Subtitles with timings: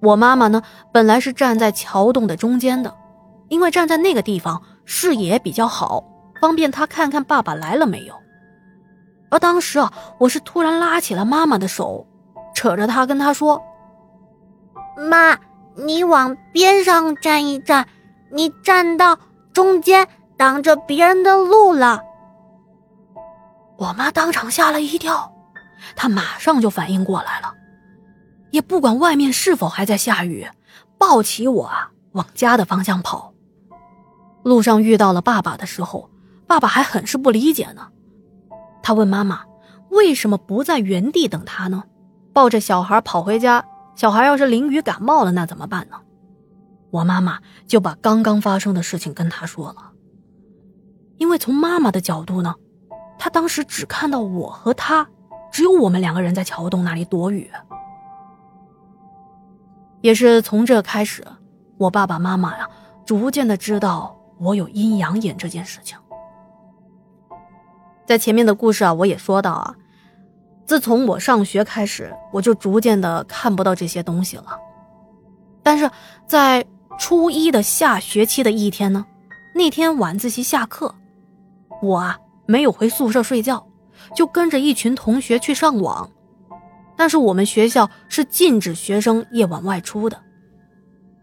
[0.00, 2.94] 我妈妈呢，本来是站在桥洞的中间的，
[3.48, 6.04] 因为站在那个地方视野比较好，
[6.40, 8.14] 方便她看看爸爸来了没有。
[9.30, 12.06] 而当时啊，我是突然拉起了妈妈的手，
[12.54, 13.60] 扯着她跟她说
[15.10, 15.36] ：“妈，
[15.74, 17.86] 你往边上站一站，
[18.30, 19.18] 你站到
[19.52, 22.02] 中间，挡着别人的路了。”
[23.76, 25.32] 我妈当场吓了一跳，
[25.94, 27.52] 她马上就反应过来了。
[28.50, 30.46] 也不管外面是否还在下雨，
[30.96, 33.34] 抱起我啊，往家的方向跑。
[34.42, 36.08] 路上遇到了爸爸的时候，
[36.46, 37.88] 爸爸还很是不理解呢。
[38.82, 39.42] 他问妈妈
[39.90, 41.84] ：“为什么不在原地等他呢？
[42.32, 45.96] 抱着小孩跑回家，小孩要是淋雨感冒了，那怎么办呢？”
[46.90, 49.92] 我妈妈就把刚刚发生的事情跟他说了。
[51.18, 52.54] 因为从妈妈的角度呢，
[53.18, 55.06] 她当时只看到我和他，
[55.52, 57.50] 只有我们两个人在桥洞那里躲雨。
[60.08, 61.22] 也是从这开始，
[61.76, 62.66] 我爸爸妈妈呀，
[63.04, 65.98] 逐渐的知道我有阴阳眼这件事情。
[68.06, 69.74] 在前面的故事啊，我也说到啊，
[70.64, 74.58] 自从我上学开始，我就逐渐的看不到这些东西了。
[75.62, 75.90] 但是
[76.26, 76.64] 在
[76.98, 79.04] 初一的下学期的一天呢，
[79.54, 80.94] 那天晚自习下课，
[81.82, 83.62] 我啊没有回宿舍睡觉，
[84.14, 86.10] 就跟着一群同学去上网。
[86.98, 90.20] 但是我们学校是禁止学生夜晚外出的，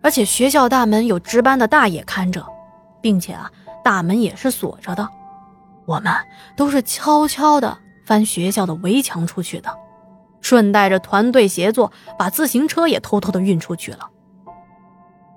[0.00, 2.46] 而且学校大门有值班的大爷看着，
[3.02, 3.50] 并且啊，
[3.82, 5.06] 大门也是锁着的。
[5.84, 6.14] 我们
[6.56, 9.76] 都是悄悄的翻学校的围墙出去的，
[10.40, 14.08] 顺带着团队协作，把自行车也偷偷的运出去了。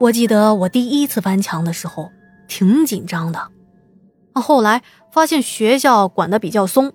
[0.00, 2.10] 我记得我第一次翻墙的时候
[2.48, 3.48] 挺紧张的，
[4.34, 6.92] 后来发现学校管的比较松，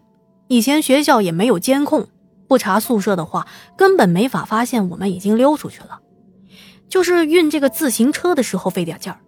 [0.49, 2.09] 以前学校也没有监控。
[2.49, 3.47] 不查宿舍的话，
[3.77, 5.99] 根本没法发现我们已经溜出去了。
[6.89, 9.19] 就是运这个自行车的时候费点劲儿。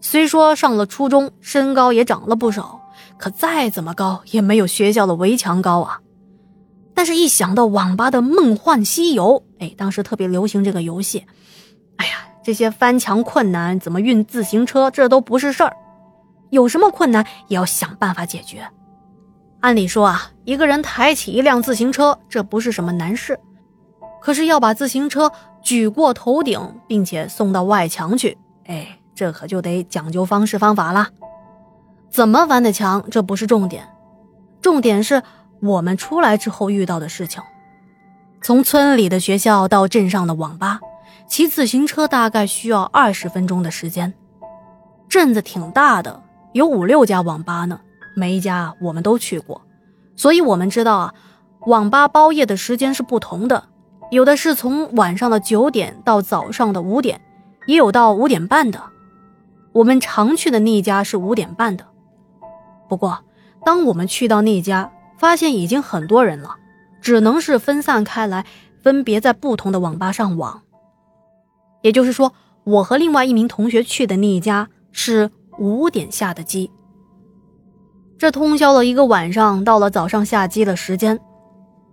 [0.00, 2.80] 虽说上了初中，身高也长了不少，
[3.18, 6.00] 可再怎么高也没有学校的围墙高啊。
[6.94, 11.26] 但是，一想到网吧的《梦幻西游》，哎，当时特别流行这个游戏，
[11.96, 12.12] 哎呀，
[12.44, 15.76] 这些翻墙困难怎么运自行车，这都不是事儿。
[16.50, 18.66] 有什么困难也要想办法解决。
[19.66, 23.36] 按理说啊，一个人抬起一辆自行车，这不是什么难事。
[24.22, 31.08] 可是要把自行车举过头顶，并且送到外墙去，哎，这可就得讲究方式方法了。
[32.08, 33.88] 怎么翻的墙，这不是重点，
[34.62, 35.24] 重点是
[35.58, 37.42] 我们出来之后遇到的事情。
[38.40, 40.78] 从村里的学校到镇上的网吧，
[41.26, 44.14] 骑自行车大概需要二十分钟的时间。
[45.08, 46.22] 镇子挺大的，
[46.52, 47.80] 有五六家网吧呢。
[48.18, 49.60] 每一家我们都去过，
[50.16, 51.14] 所以我们知道啊，
[51.66, 53.68] 网吧包夜的时间是不同的，
[54.10, 57.20] 有的是从晚上的九点到早上的五点，
[57.66, 58.82] 也有到五点半的。
[59.72, 61.84] 我们常去的那家是五点半的，
[62.88, 63.18] 不过
[63.62, 66.56] 当我们去到那家，发现已经很多人了，
[67.02, 68.46] 只能是分散开来，
[68.82, 70.62] 分别在不同的网吧上网。
[71.82, 72.32] 也就是说，
[72.64, 76.70] 我和另外一名同学去的那一家是五点下的机。
[78.18, 81.20] 这通宵了一个晚上，到了早上下机的时间，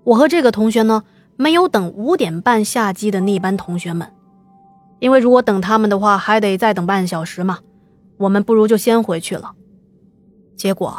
[0.04, 1.04] 我和这个同学呢，
[1.36, 4.10] 没有等五点半下机的那班同学们，
[5.00, 7.60] 因为如果等他们的话，还得再等半小时嘛。
[8.18, 9.54] 我们不如就先回去了。
[10.56, 10.96] 结果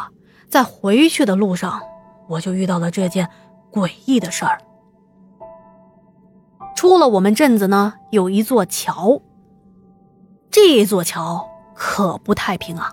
[0.48, 1.80] 在回去的路上，
[2.28, 3.30] 我就遇到了这件
[3.72, 4.60] 诡异的事儿。
[6.76, 9.22] 出了我们镇子呢，有一座桥。
[10.50, 12.92] 这座桥可不太平啊。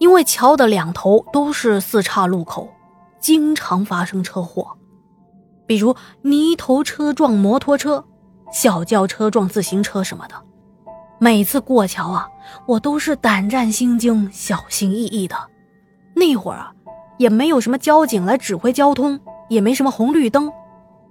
[0.00, 2.70] 因为桥的两头都是四岔路口，
[3.20, 4.78] 经常发生车祸，
[5.66, 8.02] 比如泥头车撞摩托车，
[8.50, 10.34] 小轿车撞自行车什么的。
[11.18, 12.26] 每次过桥啊，
[12.66, 15.36] 我都是胆战心惊、小心翼翼的。
[16.16, 16.72] 那会儿啊，
[17.18, 20.50] 也没有什么交警来指挥交通，也没什么红绿灯，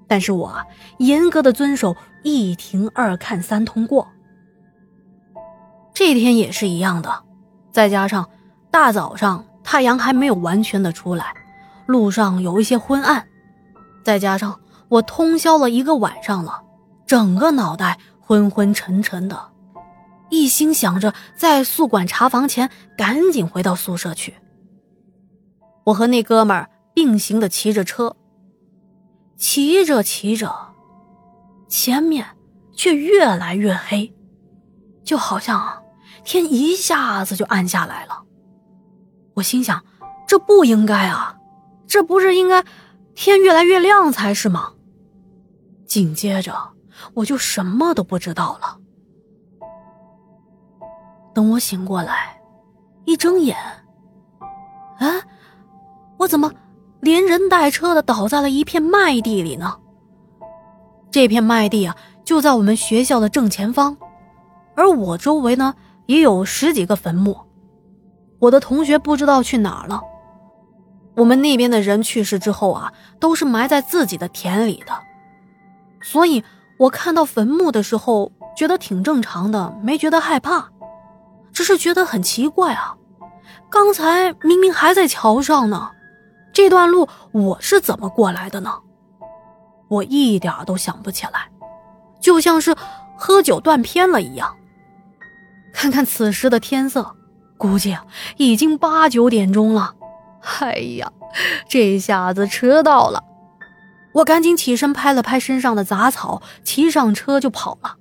[0.07, 0.65] 但是我啊，
[0.97, 4.07] 严格的遵守一停二看三通过。
[5.93, 7.23] 这天也是一样的，
[7.71, 8.27] 再加上。
[8.71, 11.33] 大早上，太阳还没有完全的出来，
[11.87, 13.27] 路上有一些昏暗，
[14.03, 16.61] 再加上我通宵了一个晚上了，
[17.05, 19.49] 整个脑袋昏昏沉沉的，
[20.29, 24.35] 一心想着在宿管查房前赶紧回到宿舍去。
[25.85, 28.15] 我和那哥们儿并行的骑着车，
[29.35, 30.73] 骑着骑着，
[31.67, 32.27] 前面
[32.75, 34.13] 却越来越黑，
[35.03, 35.83] 就好像
[36.23, 38.23] 天一下子就暗下来了。
[39.39, 39.83] 我心想，
[40.27, 41.37] 这不应该啊，
[41.87, 42.63] 这不是应该
[43.15, 44.73] 天越来越亮才是吗？
[45.85, 46.53] 紧接着，
[47.13, 48.77] 我就什么都不知道了。
[51.33, 52.39] 等我醒过来，
[53.05, 53.55] 一睁眼，
[54.97, 55.07] 啊，
[56.17, 56.51] 我怎么
[56.99, 59.79] 连人带车的倒在了一片麦地里呢？
[61.11, 61.95] 这片麦地啊，
[62.25, 63.95] 就在我们学校的正前方，
[64.75, 65.73] 而我周围呢，
[66.07, 67.37] 也有十几个坟墓。
[68.39, 70.01] 我的同学不知道去哪儿了。
[71.15, 74.93] 我们那边的人去世之后啊，都是埋在自己的田里的，
[76.01, 76.43] 所以
[76.77, 80.69] 我看到坟墓的时候，觉得挺正常的，没觉得害怕，
[81.51, 82.95] 只是觉得很奇怪啊。
[83.69, 85.91] 刚才明明还在桥上呢，
[86.53, 88.73] 这段路我是怎么过来的呢？
[89.89, 91.49] 我一点都想不起来，
[92.21, 92.73] 就像是
[93.17, 94.55] 喝酒断片了一样。
[95.73, 97.15] 看看此时的天色，
[97.59, 97.95] 估计
[98.37, 99.93] 已经八九点钟了。
[100.61, 101.11] 哎呀，
[101.67, 103.23] 这下子迟到了！
[104.13, 107.97] 我赶紧起身拍了拍身上的杂草，骑上车就跑了。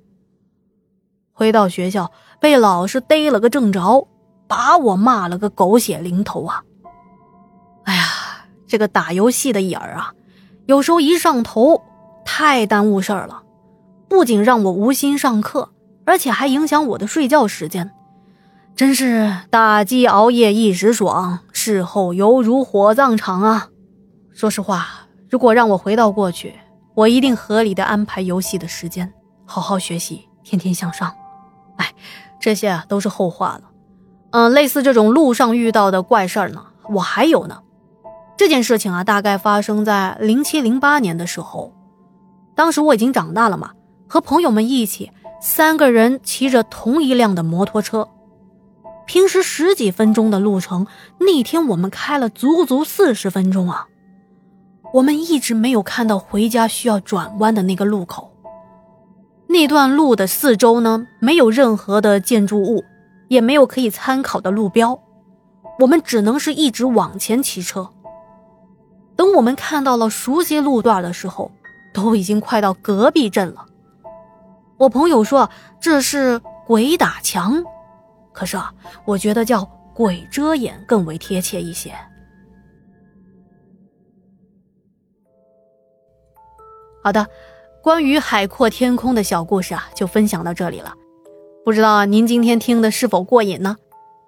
[1.32, 4.06] 回到学校，被老师逮了个正着，
[4.46, 6.62] 把我骂了个狗血淋头啊！
[7.84, 8.02] 哎呀，
[8.68, 10.12] 这个打游戏的瘾儿啊，
[10.66, 11.82] 有时候一上头，
[12.24, 13.42] 太耽误事儿了，
[14.08, 15.72] 不仅让我无心上课，
[16.06, 17.92] 而且还影响我的睡觉时间。
[18.78, 23.70] 真是打机熬夜一时爽，事后犹如火葬场啊！
[24.32, 24.86] 说实话，
[25.28, 26.54] 如果让我回到过去，
[26.94, 29.12] 我一定合理的安排游戏的时间，
[29.44, 31.12] 好好学习，天天向上。
[31.78, 31.92] 哎，
[32.38, 33.62] 这些都是后话了。
[34.30, 37.62] 嗯，类似这种路上遇到的怪事儿呢，我还有呢。
[38.36, 41.72] 这件事情啊，大概发生在零七零八年的时候，
[42.54, 43.72] 当时我已经长大了嘛，
[44.06, 45.10] 和朋友们一起，
[45.42, 48.08] 三个人骑着同一辆的摩托车。
[49.08, 50.86] 平时十几分钟的路程，
[51.18, 53.86] 那天我们开了足足四十分钟啊！
[54.92, 58.30] 我们一直没有看到回家需要转弯的那个路口。
[59.46, 62.84] 那段路的四周呢，没有任何的建筑物，
[63.28, 65.00] 也没有可以参考的路标，
[65.80, 67.88] 我们只能是一直往前骑车。
[69.16, 71.50] 等我们看到了熟悉路段的时候，
[71.94, 73.64] 都已经快到隔壁镇了。
[74.76, 75.48] 我朋友说
[75.80, 77.64] 这是鬼打墙。
[78.38, 78.72] 可是啊，
[79.04, 81.92] 我觉得叫鬼遮眼更为贴切一些。
[87.02, 87.26] 好的，
[87.82, 90.94] 关于海阔天空的小故事啊，就分享到这里了。
[91.64, 93.76] 不知道您今天听的是否过瘾呢？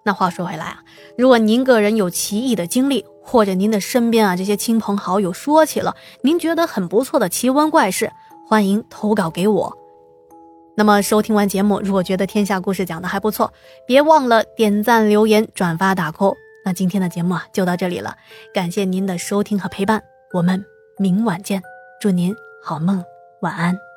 [0.04, 0.82] 那话说回来啊，
[1.16, 8.10] 如果您个人有奇异的经历，或者您的身边啊这些亲朋好友说起了您觉得很不错的奇闻怪事，
[8.48, 9.79] 欢迎投稿给我。
[10.80, 13.52] 那么收听完节目，如果觉得天下故事讲的还不错，
[13.86, 16.34] 别忘了点赞、留言、转发、打 call。
[16.64, 18.16] 那今天的节目啊就到这里了，
[18.54, 20.64] 感谢您的收听和陪伴，我们
[20.96, 21.62] 明晚见，
[22.00, 22.34] 祝您
[22.64, 23.04] 好梦，
[23.42, 23.89] 晚安。